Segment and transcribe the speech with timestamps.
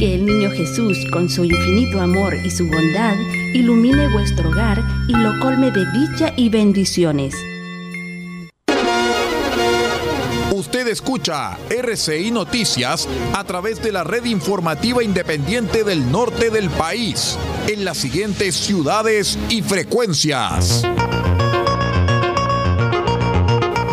[0.00, 3.18] Que el niño Jesús, con su infinito amor y su bondad,
[3.52, 7.34] ilumine vuestro hogar y lo colme de dicha y bendiciones.
[10.52, 17.36] Usted escucha RCI Noticias a través de la red informativa independiente del norte del país,
[17.68, 20.82] en las siguientes ciudades y frecuencias.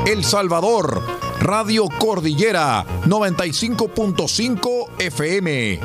[0.05, 1.16] El Salvador,
[1.47, 5.79] Radio Cordillera 95.5 FM.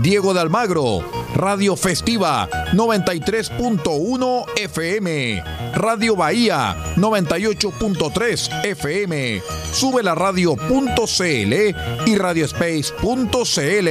[0.00, 5.44] Diego de Almagro, Radio Festiva 93.1 FM,
[5.74, 11.52] Radio Bahía 98.3 FM, sube la radio.cl
[12.06, 13.88] y radiospace.cl.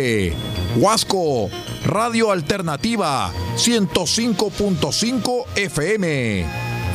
[0.75, 1.49] Huasco,
[1.85, 6.45] Radio Alternativa 105.5 FM.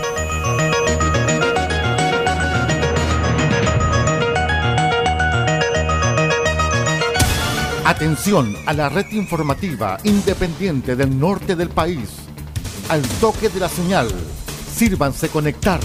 [7.85, 12.32] Atención a la red informativa independiente del norte del país.
[12.89, 14.09] Al toque de la señal,
[14.75, 15.81] sírvanse conectar.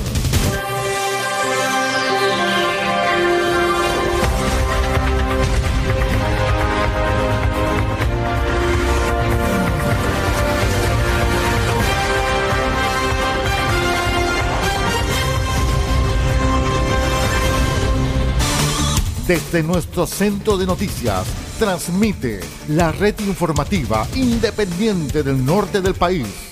[19.28, 21.28] Desde nuestro centro de noticias,
[21.60, 26.47] transmite la red informativa independiente del norte del país.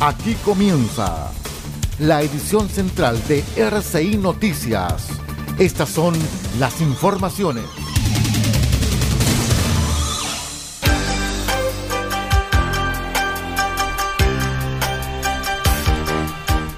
[0.00, 1.32] Aquí comienza
[1.98, 5.08] la edición central de RCI Noticias.
[5.58, 6.14] Estas son
[6.60, 7.64] las informaciones.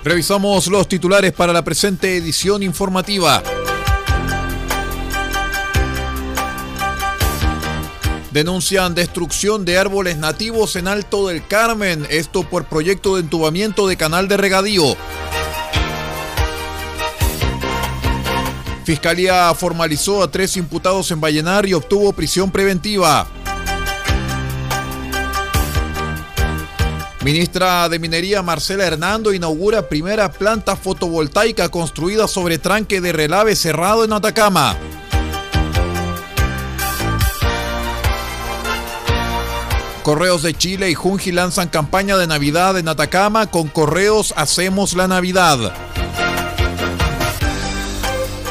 [0.02, 3.42] Revisamos los titulares para la presente edición informativa.
[8.30, 13.96] Denuncian destrucción de árboles nativos en Alto del Carmen, esto por proyecto de entubamiento de
[13.96, 14.96] canal de regadío.
[18.84, 23.26] Fiscalía formalizó a tres imputados en Vallenar y obtuvo prisión preventiva.
[27.24, 34.04] Ministra de Minería Marcela Hernando inaugura primera planta fotovoltaica construida sobre tranque de relave cerrado
[34.04, 34.76] en Atacama.
[40.02, 45.06] Correos de Chile y Junji lanzan campaña de Navidad en Atacama con Correos Hacemos la
[45.06, 45.74] Navidad.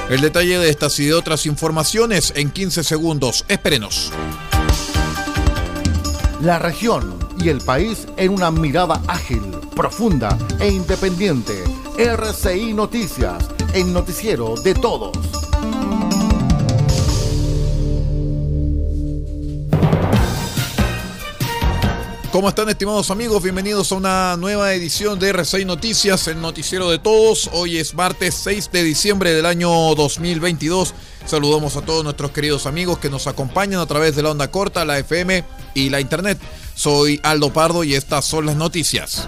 [0.10, 3.46] El detalle de estas y de otras informaciones en 15 segundos.
[3.48, 4.12] Espérenos.
[6.42, 9.42] La región y el país en una mirada ágil,
[9.76, 11.64] profunda e independiente.
[11.98, 15.39] RCI Noticias, el noticiero de todos.
[22.32, 23.42] ¿Cómo están estimados amigos?
[23.42, 27.50] Bienvenidos a una nueva edición de R6 Noticias, el noticiero de todos.
[27.54, 30.94] Hoy es martes 6 de diciembre del año 2022.
[31.26, 34.86] Saludamos a todos nuestros queridos amigos que nos acompañan a través de la onda corta,
[34.86, 35.44] la FM
[35.74, 36.38] y la internet.
[36.76, 39.28] Soy Aldo Pardo y estas son las noticias.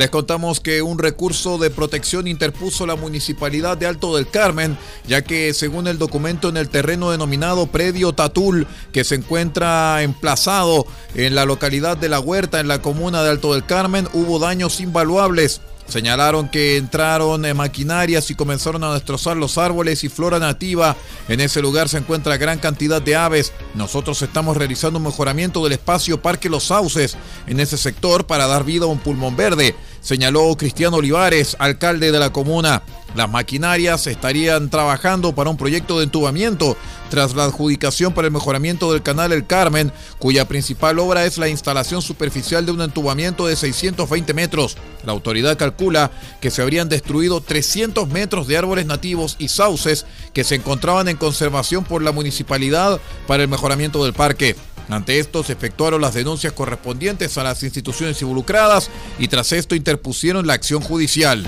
[0.00, 5.20] Les contamos que un recurso de protección interpuso la municipalidad de Alto del Carmen, ya
[5.20, 11.34] que según el documento en el terreno denominado Predio Tatul, que se encuentra emplazado en
[11.34, 15.60] la localidad de La Huerta, en la comuna de Alto del Carmen, hubo daños invaluables.
[15.86, 20.96] Señalaron que entraron en maquinarias y comenzaron a destrozar los árboles y flora nativa.
[21.28, 25.72] En ese lugar se encuentra gran cantidad de aves, nosotros estamos realizando un mejoramiento del
[25.72, 30.56] espacio Parque Los Sauces en ese sector para dar vida a un pulmón verde, señaló
[30.56, 32.82] Cristiano Olivares, alcalde de la comuna.
[33.14, 36.76] Las maquinarias estarían trabajando para un proyecto de entubamiento
[37.10, 41.48] tras la adjudicación para el mejoramiento del canal El Carmen, cuya principal obra es la
[41.48, 44.76] instalación superficial de un entubamiento de 620 metros.
[45.04, 50.44] La autoridad calcula que se habrían destruido 300 metros de árboles nativos y sauces que
[50.44, 54.56] se encontraban en conservación por la municipalidad para el mejoramiento del parque.
[54.88, 60.46] Ante esto se efectuaron las denuncias correspondientes a las instituciones involucradas y tras esto interpusieron
[60.46, 61.46] la acción judicial.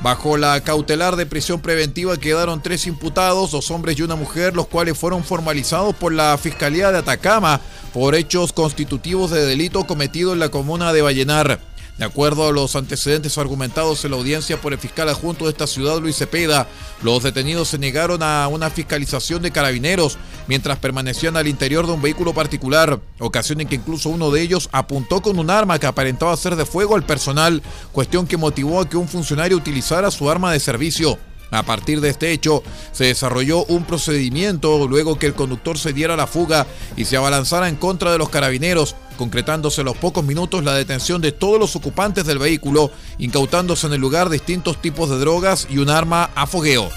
[0.00, 4.68] Bajo la cautelar de prisión preventiva quedaron tres imputados, dos hombres y una mujer, los
[4.68, 7.60] cuales fueron formalizados por la Fiscalía de Atacama
[7.92, 11.60] por hechos constitutivos de delito cometido en la comuna de Vallenar.
[11.98, 15.66] De acuerdo a los antecedentes argumentados en la audiencia por el fiscal adjunto de esta
[15.66, 16.68] ciudad, Luis Cepeda,
[17.02, 22.02] los detenidos se negaron a una fiscalización de carabineros mientras permanecían al interior de un
[22.02, 26.36] vehículo particular, ocasión en que incluso uno de ellos apuntó con un arma que aparentaba
[26.36, 27.62] ser de fuego al personal,
[27.92, 31.18] cuestión que motivó a que un funcionario utilizara su arma de servicio.
[31.50, 32.62] A partir de este hecho,
[32.92, 36.66] se desarrolló un procedimiento luego que el conductor se diera la fuga
[36.96, 41.20] y se abalanzara en contra de los carabineros, concretándose en los pocos minutos la detención
[41.20, 45.78] de todos los ocupantes del vehículo, incautándose en el lugar distintos tipos de drogas y
[45.78, 46.88] un arma a fogueo.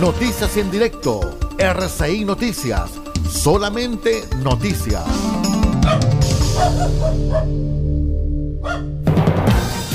[0.00, 2.90] Noticias en directo, RCI Noticias,
[3.30, 5.04] solamente noticias.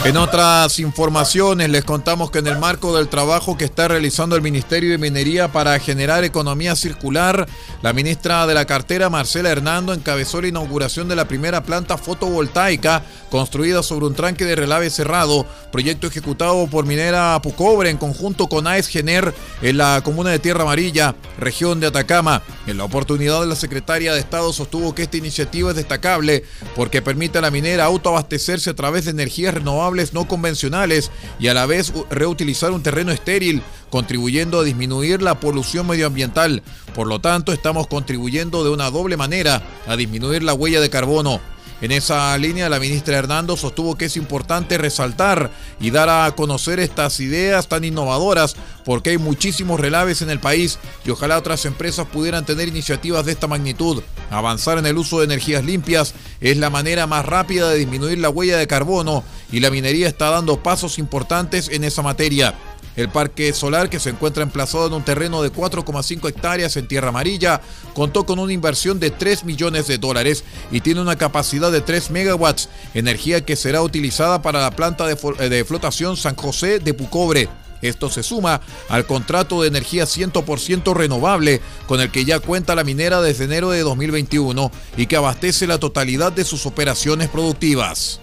[0.07, 4.41] En otras informaciones les contamos que en el marco del trabajo que está realizando el
[4.41, 7.45] Ministerio de Minería para generar economía circular,
[7.81, 13.03] la ministra de la cartera Marcela Hernando encabezó la inauguración de la primera planta fotovoltaica
[13.29, 18.65] construida sobre un tranque de relave cerrado, proyecto ejecutado por Minera Pucobre en conjunto con
[18.65, 22.43] AES Gener en la comuna de Tierra Amarilla, región de Atacama.
[22.65, 26.45] En la oportunidad la secretaria de Estado sostuvo que esta iniciativa es destacable
[26.77, 31.53] porque permite a la minera autoabastecerse a través de energías renovables no convencionales y a
[31.53, 36.63] la vez reutilizar un terreno estéril, contribuyendo a disminuir la polución medioambiental.
[36.95, 41.41] Por lo tanto, estamos contribuyendo de una doble manera a disminuir la huella de carbono.
[41.79, 46.79] En esa línea, la ministra Hernando sostuvo que es importante resaltar y dar a conocer
[46.79, 52.07] estas ideas tan innovadoras porque hay muchísimos relaves en el país y ojalá otras empresas
[52.07, 54.01] pudieran tener iniciativas de esta magnitud.
[54.31, 58.29] Avanzar en el uso de energías limpias es la manera más rápida de disminuir la
[58.29, 62.55] huella de carbono y la minería está dando pasos importantes en esa materia.
[62.97, 67.09] El parque solar, que se encuentra emplazado en un terreno de 4,5 hectáreas en Tierra
[67.09, 67.61] Amarilla,
[67.93, 72.09] contó con una inversión de 3 millones de dólares y tiene una capacidad de 3
[72.09, 75.15] megawatts, energía que será utilizada para la planta de,
[75.47, 77.47] de flotación San José de Pucobre.
[77.83, 82.83] Esto se suma al contrato de energía 100% renovable con el que ya cuenta la
[82.83, 88.19] minera desde enero de 2021 y que abastece la totalidad de sus operaciones productivas.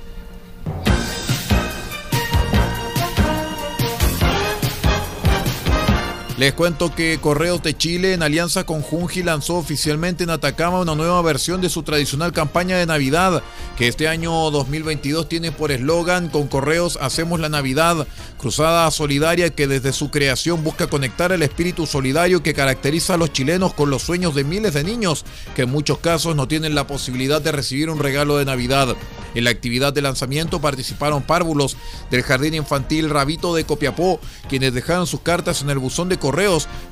[6.36, 10.96] Les cuento que Correos de Chile, en alianza con Junji, lanzó oficialmente en Atacama una
[10.96, 13.44] nueva versión de su tradicional campaña de Navidad,
[13.78, 19.68] que este año 2022 tiene por eslogan Con Correos Hacemos la Navidad, cruzada solidaria que
[19.68, 24.02] desde su creación busca conectar el espíritu solidario que caracteriza a los chilenos con los
[24.02, 27.90] sueños de miles de niños que en muchos casos no tienen la posibilidad de recibir
[27.90, 28.96] un regalo de Navidad.
[29.36, 31.76] En la actividad de lanzamiento participaron párvulos
[32.10, 36.33] del Jardín Infantil Rabito de Copiapó, quienes dejaron sus cartas en el buzón de correos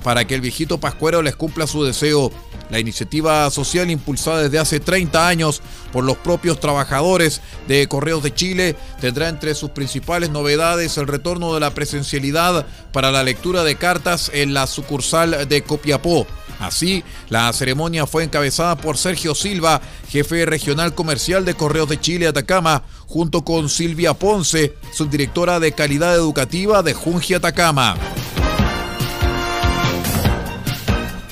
[0.03, 2.31] para que el viejito Pascuero les cumpla su deseo.
[2.71, 5.61] La iniciativa social impulsada desde hace 30 años
[5.93, 11.53] por los propios trabajadores de Correos de Chile tendrá entre sus principales novedades el retorno
[11.53, 16.27] de la presencialidad para la lectura de cartas en la sucursal de Copiapó.
[16.61, 22.29] Así, la ceremonia fue encabezada por Sergio Silva, jefe regional comercial de Correos de Chile
[22.29, 27.97] Atacama, junto con Silvia Ponce, subdirectora de calidad educativa de Junji Atacama.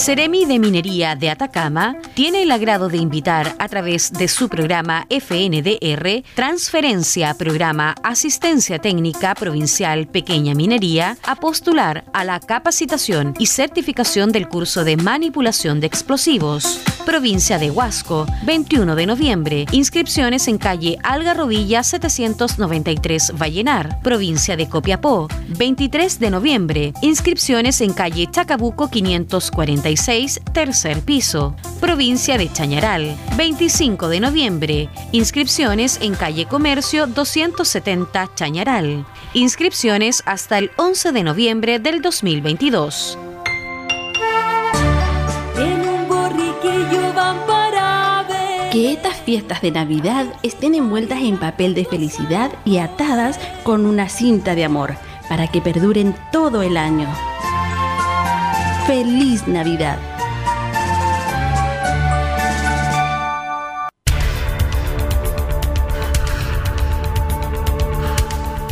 [0.00, 5.06] Ceremi de Minería de Atacama tiene el agrado de invitar a través de su programa
[5.10, 14.32] FNDR Transferencia Programa Asistencia Técnica Provincial Pequeña Minería a postular a la capacitación y certificación
[14.32, 16.80] del curso de manipulación de explosivos.
[17.04, 19.66] Provincia de Huasco, 21 de noviembre.
[19.72, 24.00] Inscripciones en calle Algarrobilla 793 Vallenar.
[24.02, 25.28] Provincia de Copiapó,
[25.58, 26.92] 23 de noviembre.
[27.02, 29.89] Inscripciones en calle Chacabuco 540
[30.52, 31.56] tercer piso.
[31.80, 34.88] Provincia de Chañaral, 25 de noviembre.
[35.12, 39.04] Inscripciones en calle Comercio 270 Chañaral.
[39.34, 43.18] Inscripciones hasta el 11 de noviembre del 2022.
[48.70, 54.08] Que estas fiestas de Navidad estén envueltas en papel de felicidad y atadas con una
[54.08, 54.94] cinta de amor
[55.28, 57.08] para que perduren todo el año.
[58.90, 60.00] Feliz Navidad.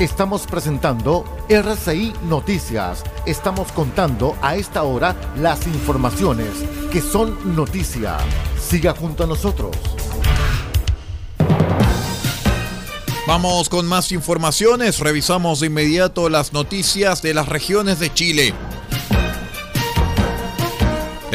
[0.01, 3.05] Estamos presentando RCI Noticias.
[3.27, 6.49] Estamos contando a esta hora las informaciones
[6.91, 8.17] que son noticia.
[8.61, 9.77] Siga junto a nosotros.
[13.29, 14.99] Vamos con más informaciones.
[14.99, 18.55] Revisamos de inmediato las noticias de las regiones de Chile.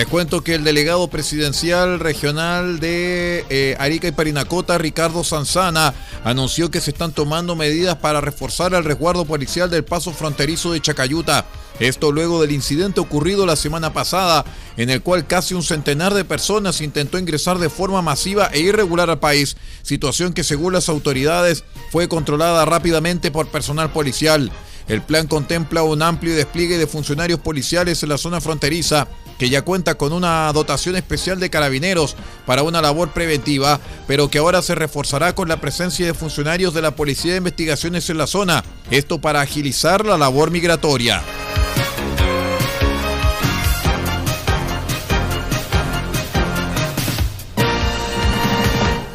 [0.03, 5.93] Les cuento que el delegado presidencial regional de eh, Arica y Parinacota, Ricardo Sanzana,
[6.25, 10.81] anunció que se están tomando medidas para reforzar el resguardo policial del paso fronterizo de
[10.81, 11.45] Chacayuta.
[11.79, 14.43] Esto luego del incidente ocurrido la semana pasada,
[14.75, 19.09] en el cual casi un centenar de personas intentó ingresar de forma masiva e irregular
[19.09, 24.51] al país, situación que según las autoridades fue controlada rápidamente por personal policial.
[24.87, 29.63] El plan contempla un amplio despliegue de funcionarios policiales en la zona fronteriza, que ya
[29.63, 34.75] cuenta con una dotación especial de carabineros para una labor preventiva, pero que ahora se
[34.75, 39.19] reforzará con la presencia de funcionarios de la Policía de Investigaciones en la zona, esto
[39.19, 41.21] para agilizar la labor migratoria.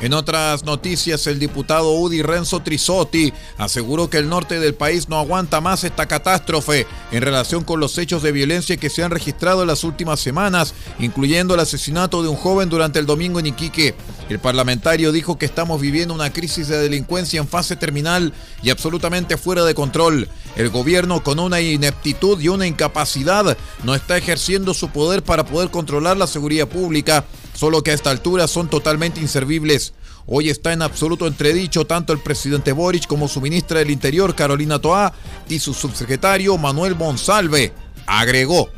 [0.00, 5.18] En otras noticias, el diputado Udi Renzo Trisotti aseguró que el norte del país no
[5.18, 9.62] aguanta más esta catástrofe en relación con los hechos de violencia que se han registrado
[9.62, 13.96] en las últimas semanas, incluyendo el asesinato de un joven durante el domingo en Iquique.
[14.28, 19.36] El parlamentario dijo que estamos viviendo una crisis de delincuencia en fase terminal y absolutamente
[19.36, 20.28] fuera de control.
[20.54, 25.70] El gobierno con una ineptitud y una incapacidad no está ejerciendo su poder para poder
[25.70, 27.24] controlar la seguridad pública
[27.58, 29.92] solo que a esta altura son totalmente inservibles.
[30.26, 34.78] Hoy está en absoluto entredicho tanto el presidente Boric como su ministra del Interior, Carolina
[34.78, 35.12] Toá,
[35.48, 37.72] y su subsecretario Manuel Monsalve.
[38.06, 38.68] Agregó.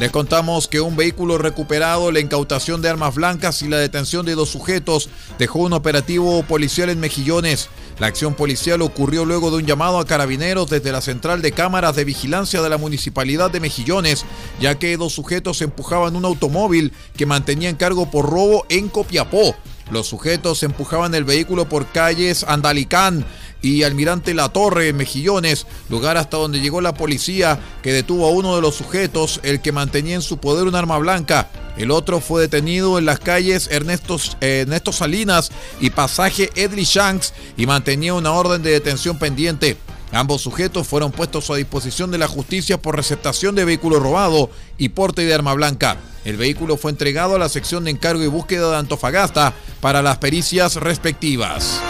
[0.00, 4.34] Les contamos que un vehículo recuperado, la incautación de armas blancas y la detención de
[4.34, 7.68] dos sujetos dejó un operativo policial en Mejillones.
[7.98, 11.96] La acción policial ocurrió luego de un llamado a carabineros desde la central de cámaras
[11.96, 14.24] de vigilancia de la municipalidad de Mejillones,
[14.58, 19.54] ya que dos sujetos empujaban un automóvil que mantenía en cargo por robo en Copiapó.
[19.90, 23.26] Los sujetos empujaban el vehículo por calles Andalicán
[23.62, 28.30] y Almirante La Torre en Mejillones, lugar hasta donde llegó la policía que detuvo a
[28.30, 31.48] uno de los sujetos, el que mantenía en su poder un arma blanca.
[31.76, 35.50] El otro fue detenido en las calles Ernesto, Ernesto Salinas
[35.80, 39.76] y pasaje Edley Shanks y mantenía una orden de detención pendiente.
[40.12, 44.88] Ambos sujetos fueron puestos a disposición de la justicia por receptación de vehículo robado y
[44.90, 45.98] porte de arma blanca.
[46.24, 50.18] El vehículo fue entregado a la sección de encargo y búsqueda de Antofagasta para las
[50.18, 51.80] pericias respectivas.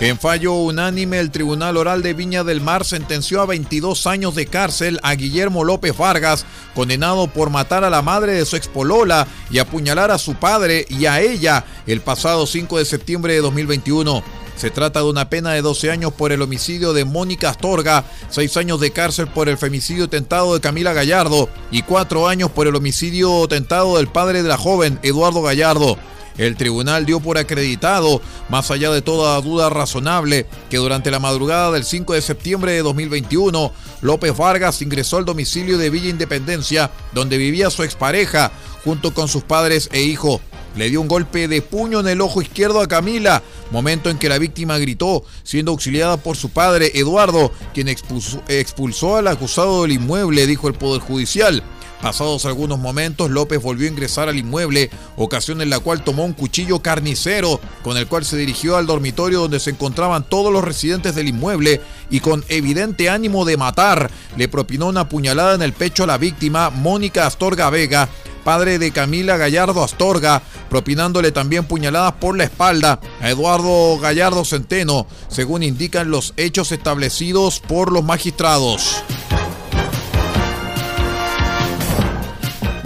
[0.00, 4.46] En fallo unánime, el Tribunal Oral de Viña del Mar sentenció a 22 años de
[4.46, 9.58] cárcel a Guillermo López Vargas, condenado por matar a la madre de su expolola y
[9.58, 14.24] apuñalar a su padre y a ella el pasado 5 de septiembre de 2021.
[14.56, 18.56] Se trata de una pena de 12 años por el homicidio de Mónica Astorga, 6
[18.56, 22.74] años de cárcel por el femicidio tentado de Camila Gallardo y 4 años por el
[22.74, 25.98] homicidio tentado del padre de la joven, Eduardo Gallardo.
[26.38, 31.72] El tribunal dio por acreditado, más allá de toda duda razonable, que durante la madrugada
[31.72, 37.36] del 5 de septiembre de 2021, López Vargas ingresó al domicilio de Villa Independencia, donde
[37.36, 38.52] vivía su expareja,
[38.84, 40.40] junto con sus padres e hijo.
[40.76, 44.28] Le dio un golpe de puño en el ojo izquierdo a Camila, momento en que
[44.28, 49.92] la víctima gritó, siendo auxiliada por su padre Eduardo, quien expulsó, expulsó al acusado del
[49.92, 51.62] inmueble, dijo el Poder Judicial.
[52.02, 56.32] Pasados algunos momentos, López volvió a ingresar al inmueble, ocasión en la cual tomó un
[56.32, 61.14] cuchillo carnicero, con el cual se dirigió al dormitorio donde se encontraban todos los residentes
[61.14, 66.04] del inmueble y con evidente ánimo de matar, le propinó una puñalada en el pecho
[66.04, 68.08] a la víctima, Mónica Astorga Vega,
[68.44, 75.06] padre de Camila Gallardo Astorga, propinándole también puñaladas por la espalda a Eduardo Gallardo Centeno,
[75.28, 79.02] según indican los hechos establecidos por los magistrados.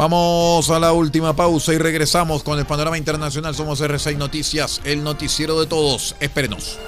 [0.04, 3.54] Vamos a la última pausa y regresamos con el panorama internacional.
[3.54, 6.14] Somos R6 Noticias, el noticiero de todos.
[6.20, 6.78] Espérenos.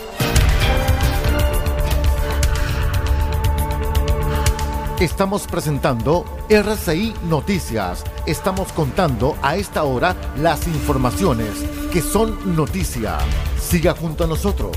[5.01, 8.05] Estamos presentando RCI Noticias.
[8.27, 11.49] Estamos contando a esta hora las informaciones
[11.91, 13.17] que son noticia.
[13.59, 14.77] Siga junto a nosotros.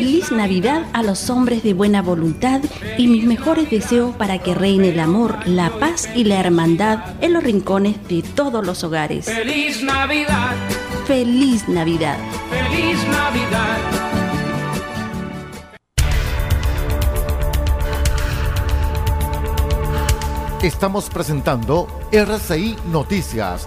[0.00, 2.62] Feliz Navidad a los hombres de buena voluntad
[2.96, 7.34] y mis mejores deseos para que reine el amor, la paz y la hermandad en
[7.34, 9.26] los rincones de todos los hogares.
[9.26, 10.54] Feliz Navidad.
[11.06, 12.16] Feliz Navidad.
[12.48, 13.78] Feliz Navidad.
[20.62, 23.66] Estamos presentando RCI Noticias.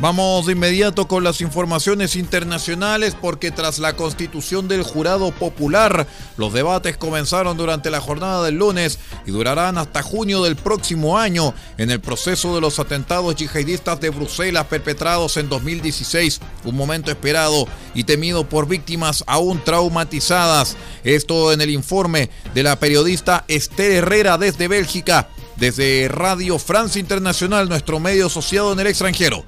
[0.00, 6.06] Vamos de inmediato con las informaciones internacionales porque tras la constitución del jurado popular,
[6.36, 11.52] los debates comenzaron durante la jornada del lunes y durarán hasta junio del próximo año
[11.78, 17.66] en el proceso de los atentados yihadistas de Bruselas perpetrados en 2016, un momento esperado
[17.92, 20.76] y temido por víctimas aún traumatizadas.
[21.02, 27.68] Esto en el informe de la periodista Esther Herrera desde Bélgica, desde Radio Francia Internacional,
[27.68, 29.44] nuestro medio asociado en el extranjero.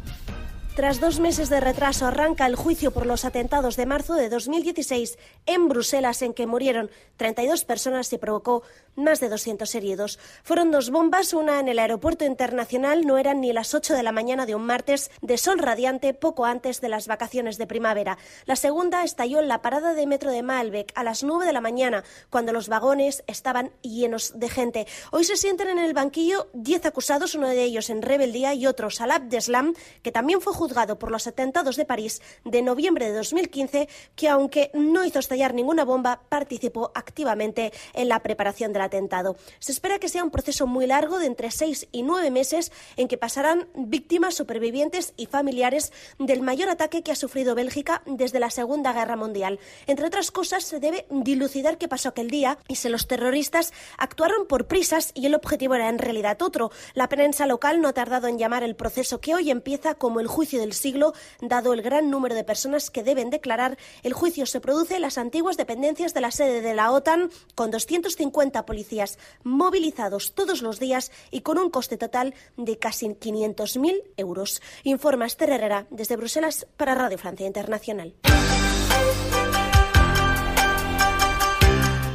[0.75, 5.19] Tras dos meses de retraso arranca el juicio por los atentados de marzo de 2016
[5.45, 8.63] en Bruselas en que murieron 32 personas y provocó
[8.95, 10.19] más de 200 heridos.
[10.43, 14.13] Fueron dos bombas, una en el aeropuerto internacional, no eran ni las 8 de la
[14.13, 18.17] mañana de un martes de sol radiante poco antes de las vacaciones de primavera.
[18.47, 21.61] La segunda estalló en la parada de metro de Malbec a las 9 de la
[21.61, 24.87] mañana, cuando los vagones estaban llenos de gente.
[25.11, 28.91] Hoy se sienten en el banquillo 10 acusados, uno de ellos en rebeldía y otro,
[28.91, 33.89] Salah Abdeslam, que también fue juzgado por los atentados de París de noviembre de 2015,
[34.15, 39.37] que aunque no hizo estallar ninguna bomba, participó activamente en la preparación del atentado.
[39.59, 43.09] Se espera que sea un proceso muy largo de entre seis y nueve meses en
[43.09, 48.51] que pasarán víctimas, supervivientes y familiares del mayor ataque que ha sufrido Bélgica desde la
[48.51, 49.61] Segunda Guerra Mundial.
[49.87, 54.47] Entre otras cosas, se debe dilucidar qué pasó aquel día y si los terroristas actuaron
[54.47, 56.71] por prisas y el objetivo era en realidad otro.
[56.93, 60.27] La prensa local no ha tardado en llamar el proceso que hoy empieza como el
[60.27, 63.79] juicio del siglo, dado el gran número de personas que deben declarar.
[64.03, 67.71] El juicio se produce en las antiguas dependencias de la sede de la OTAN, con
[67.71, 74.63] 250 policías movilizados todos los días y con un coste total de casi 500.000 euros.
[74.85, 78.15] Informa Esther Herrera desde Bruselas para Radio Francia Internacional.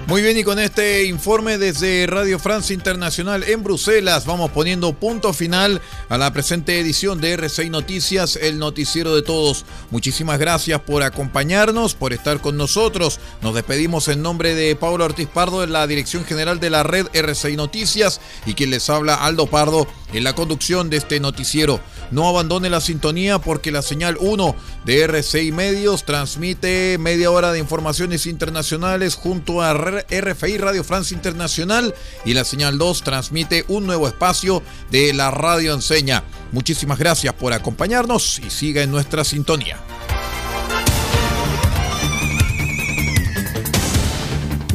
[0.07, 5.33] Muy bien, y con este informe desde Radio Francia Internacional en Bruselas, vamos poniendo punto
[5.33, 9.65] final a la presente edición de R6 Noticias, el noticiero de todos.
[9.89, 13.19] Muchísimas gracias por acompañarnos, por estar con nosotros.
[13.41, 17.07] Nos despedimos en nombre de Pablo Ortiz Pardo, de la Dirección General de la Red
[17.07, 21.79] R6 Noticias, y quien les habla, Aldo Pardo, en la conducción de este noticiero.
[22.11, 27.57] No abandone la sintonía porque la señal 1 de R6 Medios transmite media hora de
[27.57, 31.93] informaciones internacionales junto a RFI Radio Francia Internacional
[32.25, 36.23] y la señal 2 transmite un nuevo espacio de la radio enseña.
[36.51, 39.77] Muchísimas gracias por acompañarnos y siga en nuestra sintonía.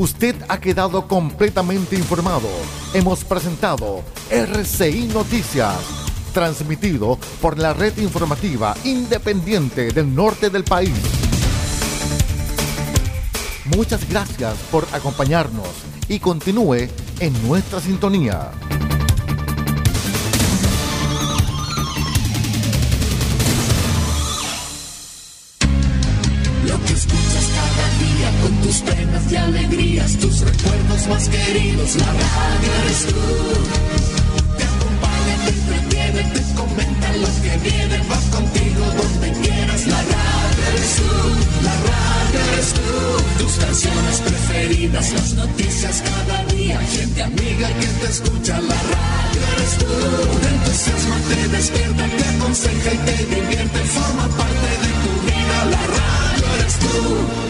[0.01, 2.49] Usted ha quedado completamente informado.
[2.95, 5.77] Hemos presentado RCI Noticias,
[6.33, 11.30] transmitido por la red informativa independiente del norte del país.
[13.77, 15.69] Muchas gracias por acompañarnos
[16.09, 16.89] y continúe
[17.21, 18.51] en nuestra sintonía.
[26.67, 32.07] Lo que escuchas cada día con tus penas y alegrías, tus recuerdos más queridos, la
[32.07, 33.90] radio eres tú.
[44.89, 50.39] Las noticias cada día, gente amiga que te escucha, la radio eres tú.
[50.41, 55.87] Te entusiasma, te despierta, te aconseja y te divierte, forma parte de tu vida, la
[55.87, 57.50] radio eres tú.